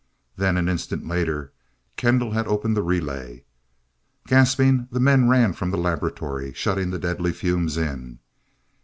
[0.35, 1.51] Then an instant later,
[1.95, 3.43] Kendall had opened the relay.
[4.25, 8.17] Gasping, the men ran from the laboratory, shutting the deadly fumes in.